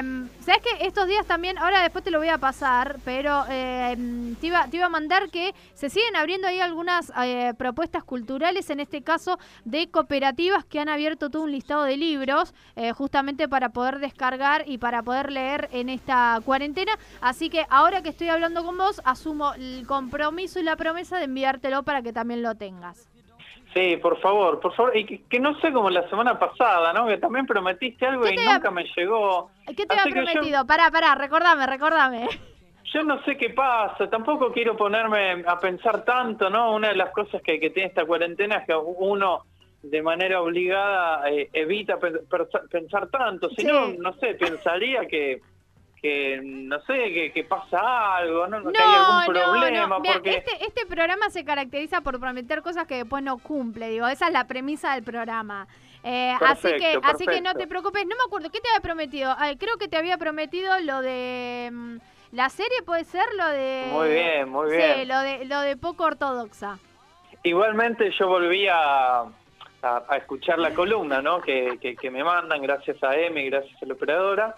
[0.00, 4.46] Eh, ¿Sabes que estos días también, ahora después te lo voy a pasar, pero te,
[4.46, 8.80] iba, te iba a mandar que se siguen abriendo ahí algunas eh, propuestas culturales, en
[8.80, 13.70] este caso de cooperativas que han abierto todo un listado de libros, eh, justamente para
[13.70, 16.92] poder descargar y para poder leer en esta cuarentena.
[17.20, 21.24] Así que ahora que estoy hablando con vos, asumo el compromiso y la promesa de
[21.24, 23.09] enviártelo para que también lo tengas.
[23.74, 24.96] Sí, por favor, por favor.
[24.96, 27.06] Y que, que no sé como la semana pasada, ¿no?
[27.06, 29.50] Que también prometiste algo ¿Qué y nunca me llegó.
[29.76, 30.66] ¿Qué te había que yo- prometido?
[30.66, 32.28] Pará, pará, recordame, recordame.
[32.92, 36.74] Yo no sé qué pasa, tampoco quiero ponerme a pensar tanto, ¿no?
[36.74, 39.44] Una de las cosas que, que tiene esta cuarentena es que uno
[39.82, 41.98] de manera obligada eh, evita
[42.68, 43.96] pensar tanto, si no, Sí.
[44.00, 45.40] no sé, pensaría que,
[46.02, 48.60] que no sé, que, que pasa algo, ¿no?
[48.60, 50.00] No, que hay algún no, problema, no.
[50.00, 50.30] Mira, porque...
[50.36, 54.32] este, este programa se caracteriza por prometer cosas que después no cumple, digo, esa es
[54.32, 55.66] la premisa del programa.
[56.02, 58.80] Eh, así que Perfecto, así que no te preocupes, no me acuerdo, ¿qué te había
[58.80, 59.34] prometido?
[59.36, 61.96] Ay, creo que te había prometido lo de mm,
[62.32, 65.06] la serie puede ser lo de Muy bien, muy Sí, bien.
[65.08, 66.78] lo de lo de poco ortodoxa.
[67.42, 71.40] Igualmente yo volví a, a- a escuchar la columna, ¿no?
[71.42, 74.56] Que, que, que me mandan gracias a Emi, gracias a la operadora,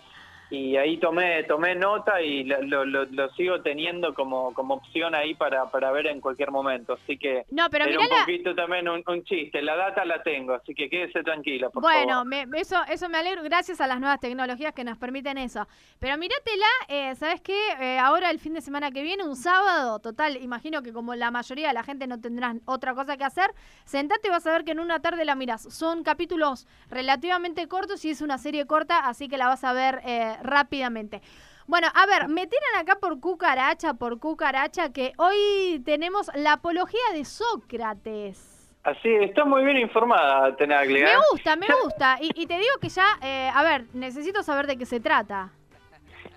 [0.52, 5.70] y ahí tomé tomé nota y lo, lo- sigo teniendo como, como opción ahí para,
[5.70, 6.92] para ver en cualquier momento.
[7.02, 9.62] Así que No, pero era un la- poquito también un, un chiste.
[9.62, 12.26] La data la tengo, así que quédese tranquila, por Bueno, favor.
[12.26, 15.66] me- eso, eso me alegro, gracias a las nuevas tecnologías que nos permiten eso.
[15.98, 17.58] Pero míratela, eh, ¿sabes qué?
[17.80, 21.30] Eh, ahora el fin de semana que viene, un sábado, total, imagino que como la
[21.30, 23.50] mayoría de la gente no tendrán otra cosa que hacer,
[23.86, 25.62] sentate y vas a ver que en una tarde la miras.
[25.72, 30.00] Son capítulos relativamente cortos y es una serie corta, así que la vas a ver
[30.04, 31.22] eh, rápidamente.
[31.66, 37.00] Bueno, a ver, me tiran acá por cucaracha, por cucaracha, que hoy tenemos la apología
[37.12, 38.48] de Sócrates.
[38.82, 41.04] Así, está muy bien informada, Tenaglia.
[41.04, 41.16] Me ¿eh?
[41.30, 42.18] gusta, me gusta.
[42.20, 45.50] Y, y te digo que ya, eh, a ver, necesito saber de qué se trata.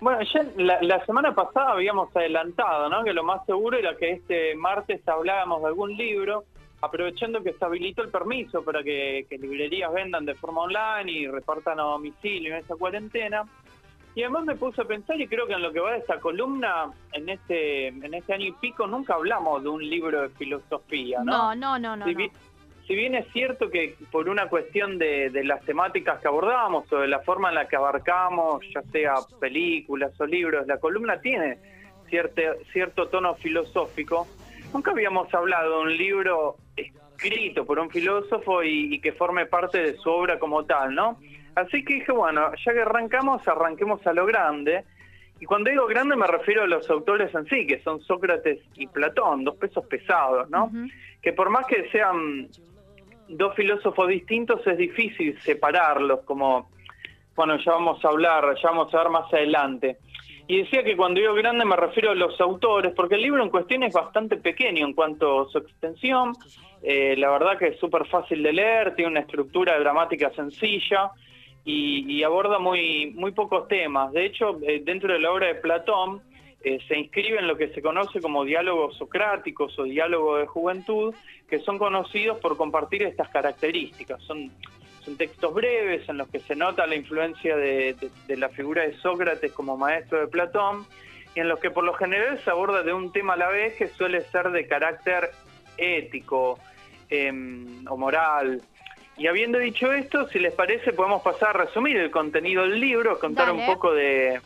[0.00, 3.02] Bueno, ya la, la semana pasada habíamos adelantado, ¿no?
[3.02, 6.44] Que lo más seguro era que este martes hablábamos de algún libro,
[6.82, 11.26] aprovechando que se habilitó el permiso para que, que librerías vendan de forma online y
[11.26, 13.42] repartan a domicilio en esta cuarentena.
[14.16, 16.18] Y además me puse a pensar, y creo que en lo que va de esta
[16.18, 21.18] columna, en este, en este año y pico, nunca hablamos de un libro de filosofía,
[21.22, 21.54] ¿no?
[21.54, 22.06] No, no, no, no.
[22.06, 22.18] si, no.
[22.18, 22.30] bi-
[22.86, 26.98] si bien es cierto que por una cuestión de, de las temáticas que abordamos o
[27.00, 31.58] de la forma en la que abarcamos, ya sea películas o libros, la columna tiene
[32.08, 32.40] cierto,
[32.72, 34.26] cierto tono filosófico,
[34.72, 39.76] nunca habíamos hablado de un libro escrito por un filósofo y, y que forme parte
[39.78, 41.18] de su obra como tal, ¿no?
[41.56, 44.84] Así que dije, bueno, ya que arrancamos, arranquemos a lo grande.
[45.40, 48.86] Y cuando digo grande me refiero a los autores en sí, que son Sócrates y
[48.86, 50.70] Platón, dos pesos pesados, ¿no?
[51.22, 52.48] Que por más que sean
[53.28, 56.70] dos filósofos distintos es difícil separarlos, como,
[57.34, 59.96] bueno, ya vamos a hablar, ya vamos a ver más adelante.
[60.48, 63.48] Y decía que cuando digo grande me refiero a los autores, porque el libro en
[63.48, 66.34] cuestión es bastante pequeño en cuanto a su extensión,
[66.82, 71.12] eh, la verdad que es súper fácil de leer, tiene una estructura dramática sencilla
[71.66, 74.12] y, y aborda muy, muy pocos temas.
[74.12, 76.22] De hecho, eh, dentro de la obra de Platón,
[76.62, 81.14] eh, se inscribe en lo que se conoce como diálogos socráticos o diálogo de juventud,
[81.48, 84.22] que son conocidos por compartir estas características.
[84.22, 84.50] Son,
[85.04, 87.96] son textos breves en los que se nota la influencia de
[88.28, 90.86] la figura de Sócrates como maestro de Platón
[91.36, 93.76] y en los que por lo general se aborda de un tema a la vez
[93.76, 95.30] que suele ser de carácter
[95.76, 96.58] ético
[97.10, 98.62] em, o moral.
[99.18, 103.18] Y habiendo dicho esto, si les parece, podemos pasar a resumir el contenido del libro,
[103.18, 103.60] contar Dale.
[103.60, 104.40] un poco de,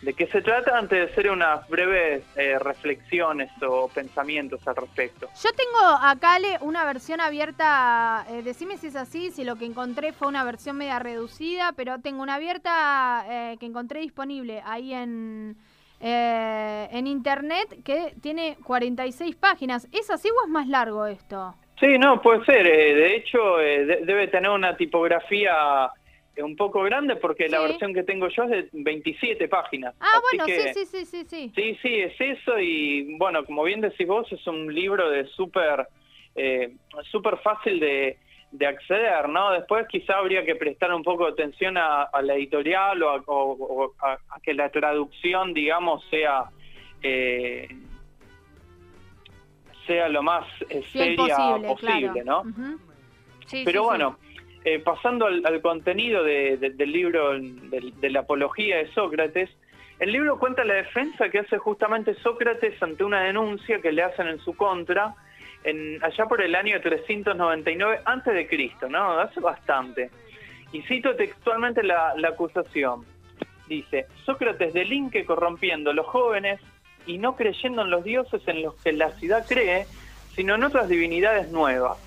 [0.00, 5.28] de qué se trata antes de hacer unas breves eh, reflexiones o pensamientos al respecto.
[5.42, 8.24] Yo tengo acá, Ale, una versión abierta.
[8.30, 12.00] eh, decime si es así, si lo que encontré fue una versión media reducida, pero
[12.00, 15.56] tengo una abierta eh, que encontré disponible ahí en,
[16.00, 19.86] eh, en internet que tiene 46 páginas.
[19.92, 21.54] ¿Es así o es más largo esto?
[21.80, 22.66] Sí, no, puede ser.
[22.66, 25.88] eh, de hecho, eh, de- debe tener una tipografía
[26.36, 29.94] eh, un poco grande porque la versión que tengo yo es de 27 páginas.
[30.00, 31.52] Ah, Así bueno, que- sí, sí, sí, sí, sí.
[31.54, 35.86] Sí, sí, es eso y bueno, como bien decís vos, es un libro de súper
[36.36, 36.72] eh,
[37.12, 38.18] súper fácil de,
[38.50, 39.52] de acceder, ¿no?
[39.52, 43.16] Después quizá habría que prestar un poco de atención a, a la editorial o, a,
[43.26, 46.46] o- o a- a que la traducción, digamos, sea
[47.02, 47.68] eh,
[49.86, 52.44] sea lo más eh, seria posible, posible, claro.
[52.44, 52.78] ¿no?
[53.46, 53.88] Sí, Pero sí, sí.
[53.90, 54.18] bueno,
[54.64, 59.50] eh, pasando al, al contenido de- de- del libro, de, de la apología de Sócrates,
[59.98, 64.26] el libro cuenta la defensa que hace justamente Sócrates ante una denuncia que le hacen
[64.28, 65.14] en su contra
[65.62, 69.18] en, allá por el año 399 antes de Cristo, ¿no?
[69.18, 70.10] Hace bastante.
[70.72, 73.04] Y cito textualmente la, la acusación.
[73.68, 76.60] dice, Sócrates delinque corrompiendo a los jóvenes
[77.06, 79.86] y no creyendo en los dioses en los que la ciudad cree,
[80.34, 81.98] sino en otras divinidades nuevas.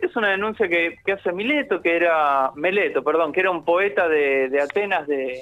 [0.00, 4.60] Es una denuncia que, hace Mileto, que era Meleto, perdón, que era un poeta de,
[4.60, 5.40] Atenas de,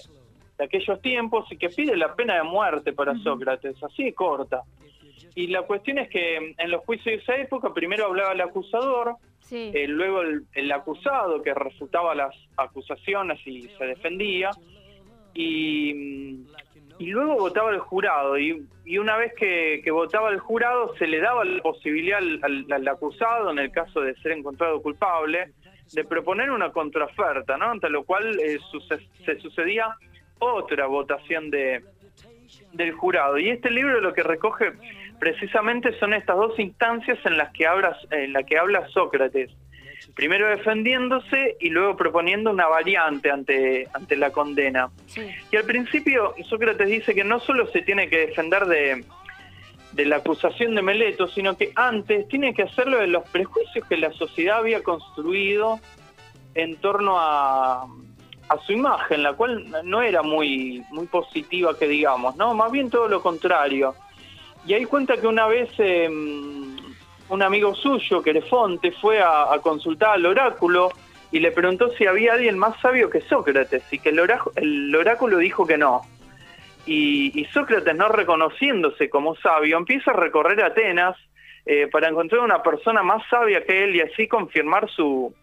[0.58, 4.62] aquellos tiempos y que pide la pena de muerte para Sócrates, así corta.
[5.34, 9.16] Y la cuestión es que en los juicios de esa época primero hablaba el acusador,
[9.50, 14.50] eh, luego el, acusado que refutaba las acusaciones y se defendía,
[15.34, 16.44] y,
[17.06, 18.38] luego votaba el jurado.
[18.38, 18.66] Y,
[18.98, 23.70] una vez que, votaba el jurado se le daba la posibilidad al, acusado, en el
[23.70, 25.52] caso de ser encontrado culpable,
[25.92, 27.70] de proponer una contraoferta, ¿no?
[27.70, 28.58] ante lo cual eh,
[29.24, 29.96] se sucedía
[30.38, 31.82] otra votación de,
[32.72, 33.38] del jurado.
[33.38, 34.72] Y este libro lo que recoge
[35.18, 39.50] precisamente son estas dos instancias en las que habla, en la que habla Sócrates.
[40.14, 44.90] Primero defendiéndose y luego proponiendo una variante ante, ante la condena.
[45.50, 49.04] Y al principio Sócrates dice que no solo se tiene que defender de,
[49.92, 53.96] de la acusación de Meleto, sino que antes tiene que hacerlo de los prejuicios que
[53.96, 55.80] la sociedad había construido
[56.54, 57.86] en torno a,
[58.48, 62.54] a su imagen, la cual no era muy, muy positiva que digamos, ¿no?
[62.54, 63.94] Más bien todo lo contrario.
[64.66, 66.71] Y ahí cuenta que una vez em,
[67.32, 70.90] un amigo suyo, Querefonte, fue a, consultar al oráculo
[71.30, 74.20] y le preguntó si había alguien más sabio que Sócrates y que el,
[74.56, 76.02] el oráculo dijo que no.
[76.84, 81.16] Y, Sócrates, no reconociéndose como sabio, empieza a recorrer Atenas
[81.64, 85.34] eh, para encontrar una persona más sabia que él y así confirmar su,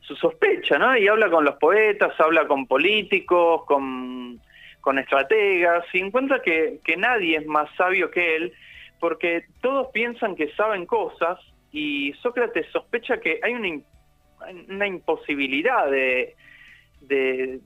[0.00, 0.96] su sospecha, ¿no?
[0.96, 4.40] Y habla con los poetas, habla con políticos, con,
[4.80, 8.52] con estrategas, y encuentra que nadie es más sabio que él,
[9.00, 11.38] porque todos piensan que saben cosas,
[11.72, 13.80] y Sócrates sospecha que hay una,
[14.68, 16.36] una imposibilidad de,
[17.00, 17.60] de,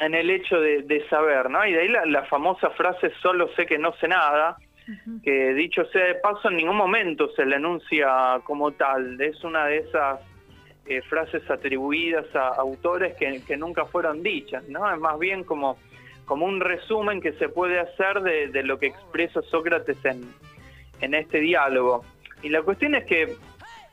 [0.00, 1.66] en el hecho de, saber, ¿no?
[1.66, 4.56] Y de ahí la, la, famosa frase solo sé que no sé nada,
[5.22, 9.66] que dicho sea de paso en ningún momento se le enuncia como tal, es una
[9.66, 10.20] de esas
[10.86, 14.90] eh, frases atribuidas a autores que, nunca fueron dichas, ¿no?
[14.90, 15.76] Es más bien como,
[16.24, 20.22] como un resumen que se puede hacer de, lo que expresa Sócrates en,
[21.00, 22.04] en este diálogo.
[22.42, 23.36] Y la cuestión es que,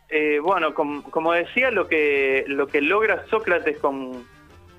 [0.09, 4.25] eh, bueno, como decía, lo que, lo que logra Sócrates con,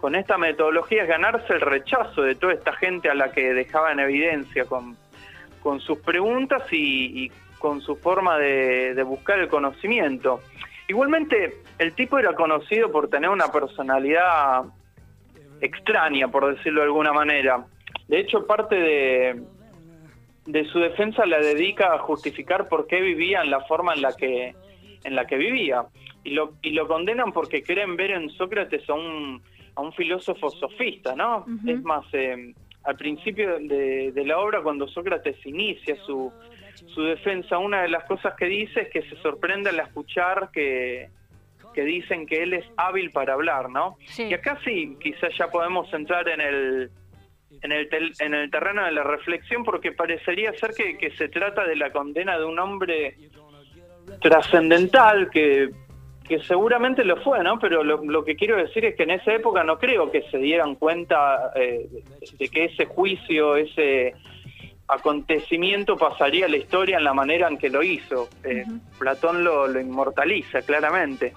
[0.01, 3.93] con esta metodología es ganarse el rechazo de toda esta gente a la que dejaba
[3.93, 4.97] en evidencia con,
[5.63, 10.41] con sus preguntas y, con su forma de, de buscar el conocimiento.
[10.89, 14.65] Igualmente, el tipo era conocido por tener una personalidad
[15.61, 17.65] extraña, por decirlo de alguna manera.
[18.09, 19.43] De hecho, parte de,
[20.47, 24.17] de su defensa la dedica a justificar por qué vivía en la forma en la
[24.17, 24.55] que,
[25.05, 25.85] en la que vivía.
[26.25, 29.43] Y lo, y lo condenan porque quieren ver en Sócrates a un,
[29.75, 31.45] a un filósofo sofista, ¿no?
[31.67, 32.53] Es más, eh,
[32.83, 36.33] al principio de, de, la obra, cuando Sócrates inicia su,
[36.95, 41.11] su defensa, una de las cosas que dice es que se sorprende al escuchar que,
[41.75, 43.99] que dicen que él es hábil para hablar, ¿no?
[44.19, 46.91] Y acá sí, quizás ya podemos entrar en el,
[47.63, 47.89] en el,
[48.19, 51.91] en el terreno de la reflexión porque parecería ser que, que se trata de la
[51.91, 53.17] condena de un hombre
[54.21, 55.71] trascendental que,
[56.29, 57.59] que seguramente lo fue, ¿no?
[57.59, 60.39] Pero lo, lo, que quiero decir es que en esa época no creo que se
[60.39, 61.89] dieran cuenta eh,
[62.39, 64.15] de que ese juicio, ese
[64.89, 68.29] acontecimiento pasaría a la historia en la manera en que lo hizo.
[68.45, 68.65] Eh,
[68.99, 71.33] Platón lo, lo, inmortaliza claramente.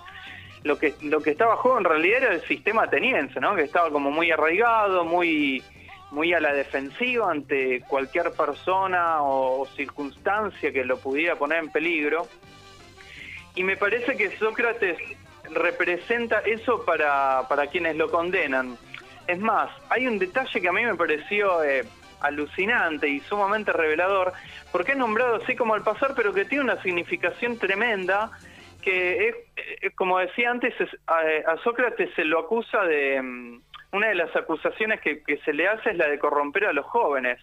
[0.64, 3.56] Lo que, lo que estaba juego en realidad era el sistema ateniense, ¿no?
[3.56, 5.64] que estaba como muy arraigado, muy,
[6.12, 12.28] muy a la defensiva ante cualquier persona o, circunstancia que lo pudiera poner en peligro.
[13.56, 14.98] Y me parece que Sócrates
[15.52, 18.78] representa eso para, para quienes lo condenan.
[19.28, 21.86] Es más, hay un detalle que a mí me pareció eh,
[22.22, 24.34] alucinante y sumamente revelador,
[24.72, 28.32] porque es nombrado así como al pasar, pero que tiene una significación tremenda,
[28.82, 30.74] que es, como decía antes,
[31.08, 33.60] a, Sócrates se lo acusa de...
[33.92, 37.40] Una de las acusaciones que, se le hace es la de corromper a los jóvenes.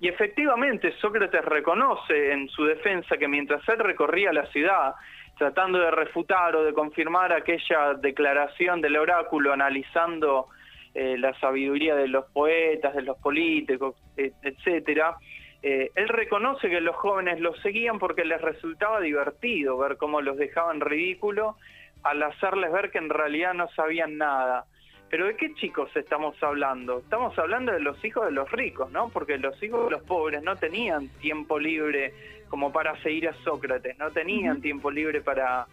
[0.00, 4.94] Y efectivamente Sócrates reconoce en su defensa que mientras él recorría la ciudad
[5.38, 10.48] tratando de refutar o de confirmar aquella declaración del oráculo, analizando
[10.94, 15.16] eh, la sabiduría de los poetas, de los políticos, etcétera,
[15.62, 20.36] eh, él reconoce que los jóvenes los seguían porque les resultaba divertido ver cómo los
[20.36, 21.56] dejaban ridículo
[22.02, 24.64] al hacerles ver que en realidad no sabían nada.
[25.08, 26.98] Pero ¿de qué chicos estamos hablando?
[26.98, 29.08] Estamos hablando de los hijos de los ricos, ¿no?
[29.08, 32.12] Porque los hijos de los pobres no tenían tiempo libre
[32.48, 35.66] como para seguir a Sócrates, no tenían tiempo libre para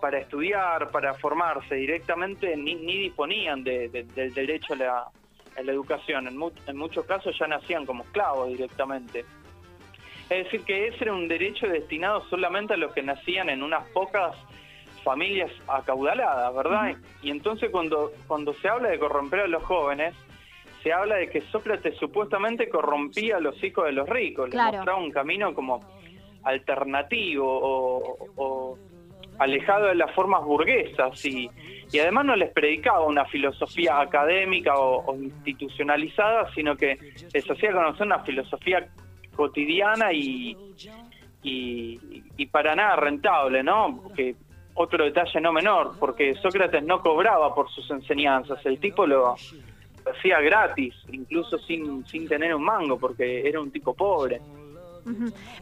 [0.00, 3.90] para estudiar, para formarse directamente, ni, ni disponían del
[4.32, 5.10] derecho a la,
[5.60, 6.28] la educación.
[6.28, 9.24] En, en muchos casos ya nacían como esclavos directamente.
[10.30, 13.88] Es decir, que ese era un derecho destinado solamente a los que nacían en unas
[13.88, 14.36] pocas
[15.02, 16.96] familias acaudaladas, ¿verdad?
[17.22, 20.14] Y entonces cuando, cuando se habla de corromper a los jóvenes,
[20.82, 24.98] se habla de que Sócrates supuestamente corrompía a los hijos de los ricos, les mostraba
[24.98, 25.80] un camino como
[26.44, 27.44] alternativo
[28.36, 28.78] o,
[29.38, 31.48] alejado de las formas burguesas y,
[31.92, 36.98] y, además no les predicaba una filosofía académica o, institucionalizada, sino que
[37.32, 38.88] les hacía conocer una filosofía
[39.36, 40.56] cotidiana y,
[41.42, 44.02] y, para nada rentable, ¿no?
[44.16, 44.34] Que
[44.78, 50.40] otro detalle no menor, porque Sócrates no cobraba por sus enseñanzas, el tipo lo hacía
[50.40, 54.40] gratis, incluso sin, sin tener un mango, porque era un tipo pobre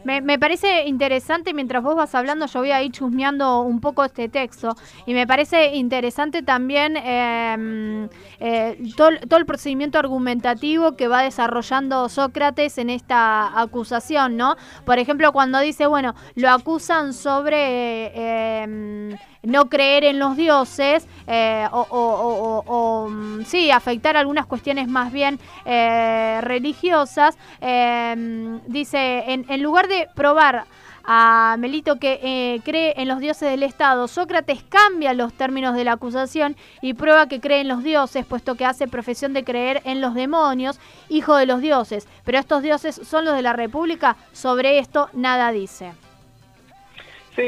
[0.03, 4.29] me, parece interesante, mientras vos vas hablando, yo voy a ir chusmeando un poco este
[4.29, 4.75] texto.
[5.05, 12.77] Y me parece interesante también em, eh, todo, el procedimiento argumentativo que va desarrollando Sócrates
[12.77, 14.55] en esta acusación, ¿no?
[14.85, 18.61] Por ejemplo, cuando dice, bueno, lo acusan sobre...
[18.63, 25.39] Em, no creer en los dioses eh, o, mm, sí, afectar algunas cuestiones más bien
[25.65, 30.65] eh, religiosas, em, dice, en, lugar de probar
[31.03, 35.85] a Melito que eh, cree en los dioses del Estado, Sócrates cambia los términos de
[35.85, 39.81] la acusación y prueba que cree en los dioses, puesto que hace profesión de creer
[39.85, 42.07] en los demonios, hijo de los dioses.
[42.25, 45.93] Pero estos dioses son los de la República, sobre esto nada dice.
[47.37, 47.47] Sí,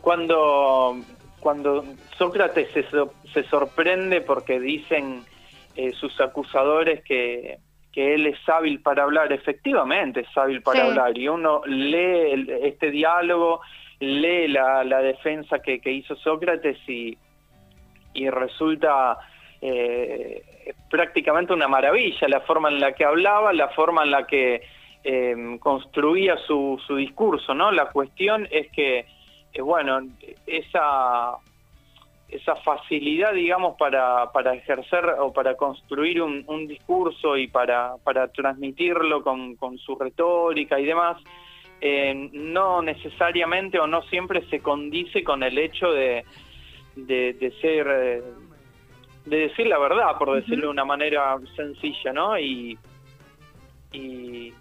[0.00, 0.96] cuando
[1.46, 1.84] cuando
[2.18, 5.22] Sócrates se, sorprende porque dicen
[5.76, 7.58] eh, sus acusadores que,
[7.94, 13.60] él es hábil para hablar, efectivamente es hábil para hablar, y uno lee este diálogo,
[14.00, 17.16] lee la, defensa que, hizo Sócrates y,
[18.12, 19.16] y resulta
[19.62, 20.42] eh,
[20.90, 24.62] prácticamente una maravilla la forma en la que hablaba, la forma en la que
[25.04, 27.70] eh, construía su, su discurso, ¿no?
[27.70, 29.06] La cuestión es que
[29.62, 30.00] bueno,
[30.46, 31.36] esa,
[32.28, 39.22] esa facilidad, digamos, para, para ejercer o para construir un, discurso y para, para transmitirlo
[39.22, 41.22] con, con su retórica y demás,
[41.80, 46.24] eh, no necesariamente o no siempre se condice con el hecho de,
[46.96, 48.22] de, ser, eh,
[49.26, 52.38] de decir la verdad, por decirlo de una manera sencilla, ¿no?
[52.38, 52.78] Y,
[53.92, 54.52] y,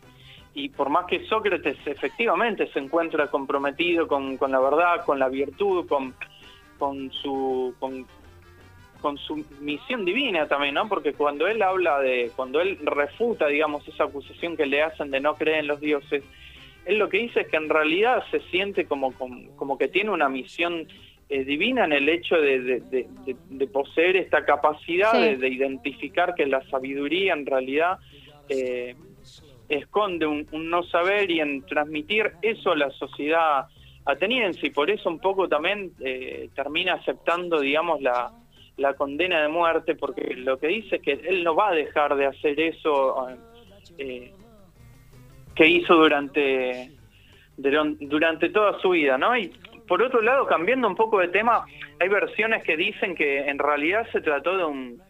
[0.56, 5.86] y por más que Sócrates efectivamente se encuentra comprometido con, la verdad, con la virtud,
[5.86, 6.16] con,
[6.80, 10.88] con su con, su misión divina también, ¿no?
[10.90, 15.20] Porque cuando él habla de, cuando él refuta, digamos, esa acusación que le hacen de
[15.20, 16.24] no creer en los dioses,
[16.86, 20.28] él lo que dice es que en realidad se siente como, como, que tiene una
[20.28, 20.88] misión
[21.30, 27.34] eh, divina en el hecho de, de, poseer esta capacidad de, identificar que la sabiduría
[27.34, 28.00] en realidad
[28.50, 28.96] eh,
[29.70, 33.68] esconde un, no saber y en transmitir eso a la sociedad
[34.06, 38.32] ateniense y por eso un poco también eh, termina aceptando, digamos, la,
[38.78, 42.16] la condena de muerte, porque lo que dice es que él no va a dejar
[42.16, 43.28] de hacer eso
[43.98, 44.32] eh,
[45.56, 46.92] que hizo durante,
[47.58, 49.38] durante toda su vida, ¿no?
[49.38, 49.52] Y
[49.88, 51.66] por otro lado, cambiando un poco de tema,
[52.00, 55.02] hay versiones que dicen que en realidad se trató de un,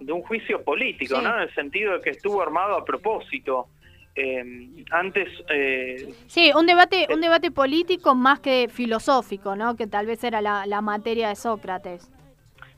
[0.00, 1.36] de un juicio político, ¿no?
[1.36, 3.68] En el sentido de que estuvo armado a propósito.
[4.14, 10.04] Eh, antes eh, sí un debate un debate político más que filosófico no que tal
[10.04, 12.10] vez era la, materia de Sócrates.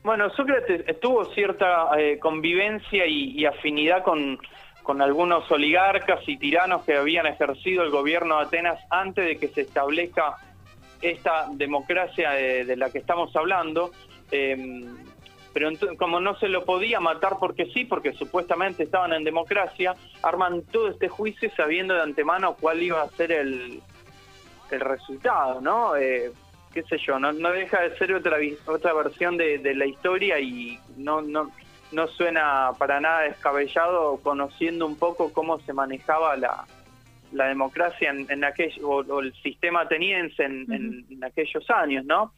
[0.01, 4.39] Bueno Sócrates tuvo cierta eh, convivencia y, afinidad con
[4.83, 9.47] con algunos oligarcas y tiranos que habían ejercido el gobierno de Atenas antes de que
[9.49, 10.37] se establezca
[11.01, 13.91] esta democracia de, la que estamos hablando.
[14.31, 14.85] Eh,
[15.55, 20.63] pero como no se lo podía matar porque sí, porque supuestamente estaban en democracia, arman
[20.63, 23.81] todo este juicio sabiendo de antemano cuál iba a ser el,
[24.69, 25.95] el resultado, ¿no?
[25.95, 26.33] Eh,
[26.73, 28.35] qué sé yo, no, no deja de ser otra
[28.65, 31.49] otra versión de, la historia y no, no,
[31.93, 36.65] no suena para nada descabellado conociendo un poco cómo se manejaba la,
[37.31, 42.33] la democracia en, en aquello, o, el sistema ateniense en, en aquellos años, ¿no?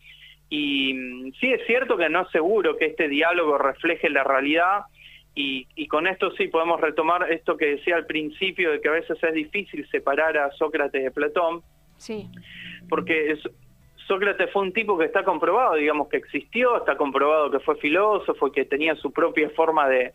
[0.50, 4.82] Y mm, sí es cierto que no es seguro que este diálogo refleje la realidad
[5.36, 8.94] y, y, con esto sí podemos retomar esto que decía al principio de que a
[8.94, 11.62] veces es difícil separar a Sócrates de Platón.
[11.98, 12.28] Sí.
[12.90, 13.38] Porque
[14.08, 18.52] Sócrates fue un tipo que está comprobado, digamos que existió, está comprobado que fue filósofo,
[18.52, 20.14] que tenía su propia forma de,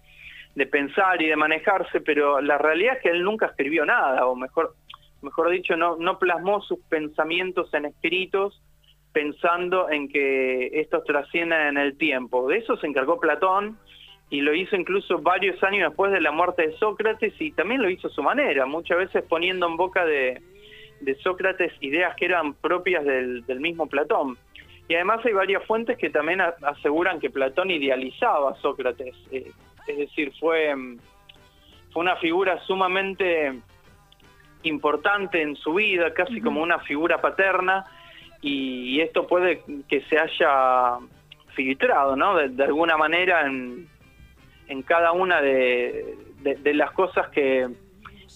[0.54, 4.34] de pensar y de manejarse, pero la realidad es que él nunca escribió nada, o
[4.34, 4.74] mejor,
[5.22, 8.60] mejor dicho, no, no plasmó sus pensamientos en escritos,
[9.12, 12.48] pensando en que estos trascienden en el tiempo.
[12.48, 13.78] De eso se encargó Platón
[14.30, 17.90] y lo hizo incluso varios años después de la muerte de Sócrates y también lo
[17.90, 20.40] hizo a su manera, muchas veces poniendo en boca de,
[21.22, 24.38] Sócrates ideas que eran propias del, mismo Platón.
[24.88, 29.50] Y además hay varias fuentes que también aseguran que Platón idealizaba a Sócrates, eh,
[29.86, 30.74] es decir, fue,
[31.92, 33.52] fue una figura sumamente
[34.62, 37.84] importante en su vida, casi como una figura paterna,
[38.42, 40.98] y, esto puede que se haya
[41.54, 42.36] filtrado, ¿no?
[42.36, 43.88] de alguna manera en,
[44.72, 46.16] en cada una de,
[46.74, 47.68] las cosas que,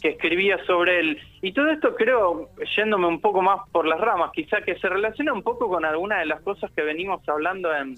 [0.02, 1.18] escribía sobre él.
[1.42, 5.32] Y todo esto creo, yéndome un poco más por las ramas, quizá que se relaciona
[5.32, 7.96] un poco con alguna de las cosas que venimos hablando en,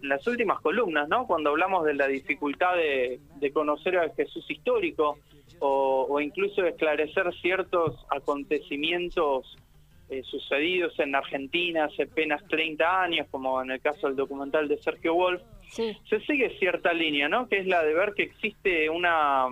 [0.00, 1.26] las últimas columnas, ¿no?
[1.26, 5.18] Cuando hablamos de la dificultad de, conocer al Jesús histórico
[5.58, 9.56] o, o, incluso de esclarecer ciertos acontecimientos
[10.10, 14.78] eh, sucedidos en Argentina hace apenas 30 años, como en el caso del documental de
[14.78, 17.46] Sergio Wolf, se sigue cierta línea, ¿no?
[17.46, 19.46] Que es la de ver que existe una,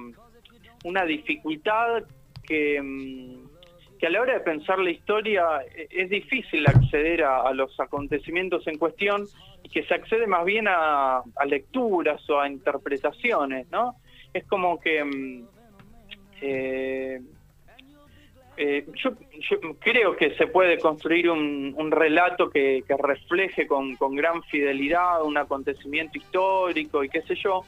[0.84, 2.04] una dificultad
[2.42, 5.44] que, mm, que a la hora de pensar la historia
[5.74, 9.26] e, es difícil acceder a, los acontecimientos en cuestión
[9.62, 13.96] y que se accede más bien a, a lecturas o a interpretaciones, ¿no?
[14.32, 15.04] Es como que...
[15.04, 15.48] Mm,
[16.40, 17.20] eh,
[18.56, 19.10] eh, yo,
[19.80, 27.04] creo que se puede construir un, relato que, refleje con, gran fidelidad un acontecimiento histórico
[27.04, 27.64] y qué sé yo,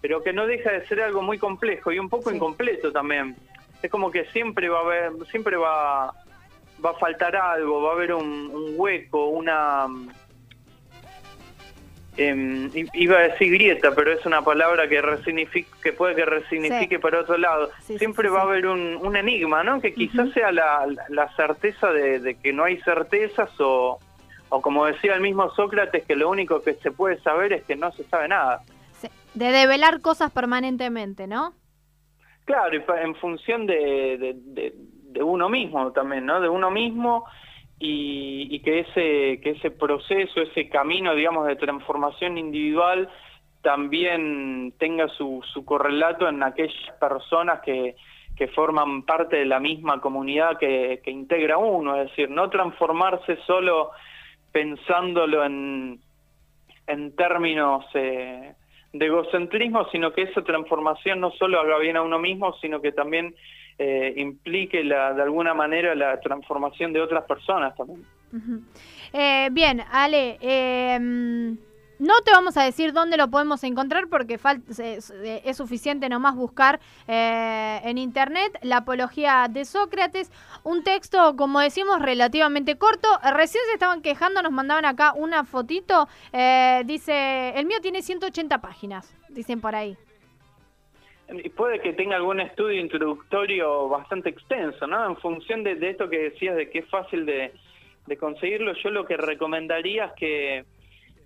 [0.00, 3.36] pero que no deja de ser algo muy complejo y un poco incompleto también.
[3.82, 6.12] Es como que siempre va a haber, siempre va,
[6.84, 9.86] va a faltar algo, va a haber un hueco, una
[12.18, 15.02] eh, iba a decir grieta, pero es una palabra que
[15.82, 17.70] que puede que resignifique para otro lado.
[17.80, 19.80] Siempre va a haber un, enigma, ¿no?
[19.80, 23.98] Que quizás sea la, certeza de, que no hay certezas o,
[24.48, 27.76] o como decía el mismo Sócrates, que lo único que se puede saber es que
[27.76, 28.62] no se sabe nada.
[29.34, 31.52] De develar cosas permanentemente, ¿no?
[32.46, 34.36] Claro, y en función de,
[35.16, 36.40] de uno mismo también, ¿no?
[36.40, 37.24] De uno mismo
[37.78, 43.08] y, que ese que ese proceso, ese camino, digamos, de transformación individual
[43.62, 47.96] también tenga su, su correlato en aquellas personas que,
[48.36, 53.36] que forman parte de la misma comunidad que, que integra uno, es decir, no transformarse
[53.46, 53.90] solo
[54.52, 56.00] pensándolo en,
[56.86, 58.54] en términos eh,
[58.92, 62.92] de egocentrismo, sino que esa transformación no solo haga bien a uno mismo, sino que
[62.92, 63.34] también
[63.78, 68.06] eh, implique la, de alguna manera la transformación de otras personas también.
[69.12, 71.58] Eh, bien, Ale, em,
[71.98, 74.40] no te vamos a decir dónde lo podemos encontrar porque
[74.78, 80.32] es, suficiente nomás buscar eh, en internet la apología de Sócrates,
[80.64, 83.08] un texto, como decimos, relativamente corto.
[83.34, 86.08] Recién se estaban quejando, nos mandaban acá una fotito,
[86.86, 89.98] dice, el mío tiene 180 páginas, dicen por ahí.
[91.28, 95.06] Y puede que tenga algún estudio introductorio bastante extenso, ¿no?
[95.06, 97.52] En función de, esto que decías de que es fácil de,
[98.18, 100.64] conseguirlo, yo lo que recomendaría es que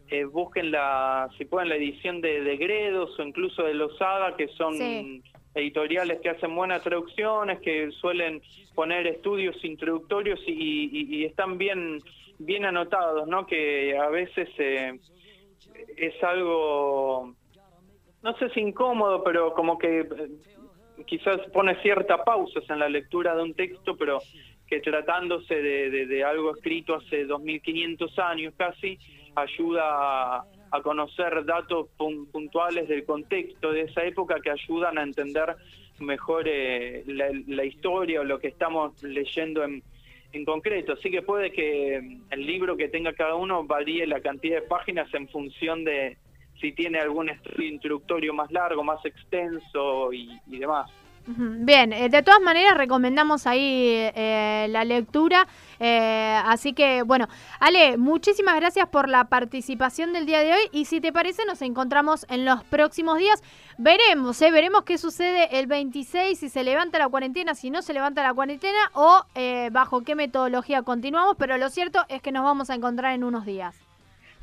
[0.09, 4.49] eh, busquen la, si pueden, la edición de, de Gredos o incluso de Losada, que
[4.49, 5.23] son
[5.55, 8.41] editoriales que hacen buenas traducciones, que suelen
[8.75, 12.01] poner estudios introductorios y, están bien,
[12.39, 13.47] bien anotados, ¿no?
[13.47, 14.99] Que a veces eh,
[15.97, 17.35] es algo
[18.23, 20.07] no sé si incómodo, pero como que eh,
[21.07, 24.19] quizás pone cierta pausa en la lectura de un texto, pero
[24.67, 28.99] que tratándose de, algo escrito hace 2500 años casi,
[29.35, 30.45] ayuda a,
[30.85, 35.57] conocer datos puntuales del contexto de esa época que ayudan a entender
[35.99, 39.83] mejor eh, la, historia o lo que estamos leyendo en,
[40.33, 40.93] en concreto.
[40.93, 45.13] Así que puede que el libro que tenga cada uno varíe la cantidad de páginas
[45.13, 46.17] en función de,
[46.61, 50.90] si tiene algún estudio introductorio más largo, más extenso y, demás.
[51.27, 55.46] Bien, eh, de todas maneras recomendamos ahí eh, la lectura,
[55.79, 57.29] eh, así que bueno,
[57.61, 61.62] Ale, muchísimas gracias por la participación del día de hoy y si te parece nos
[61.62, 63.44] encontramos en los próximos días,
[63.79, 68.25] veremos, veremos qué sucede el 26, si se levanta la cuarentena, si no se levanta
[68.25, 69.23] la cuarentena o
[69.70, 73.44] bajo qué metodología continuamos, pero lo cierto es que nos vamos a encontrar en unos
[73.44, 73.89] días.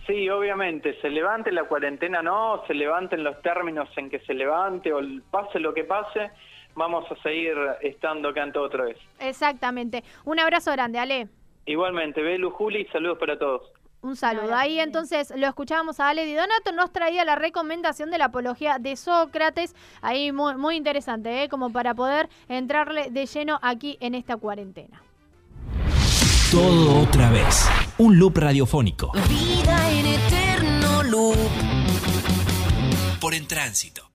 [0.08, 4.94] Sí, obviamente, se levante la cuarentena, no, se levanten los términos en que se levante
[4.94, 6.32] o pase lo que pase,
[6.76, 8.98] vamos a seguir estando acá otra vez.
[9.20, 10.06] Exactamente.
[10.24, 11.28] Un abrazo grande, Ale.
[11.66, 13.70] Igualmente, Belu, Juli, saludos para todos.
[14.02, 14.56] Un saludo.
[14.56, 18.78] Ahí entonces lo escuchábamos a Ale Di Donato, nos traía la recomendación de la apología
[18.80, 21.50] de Sócrates, ahí muy, muy interesante, ¿eh?
[21.50, 25.02] como para poder entrarle de lleno aquí en esta cuarentena.
[26.52, 27.68] Todo otra vez.
[27.98, 29.12] Un loop radiofónico.
[29.28, 31.36] Vida en eterno loop.
[33.20, 34.04] por En Tránsito.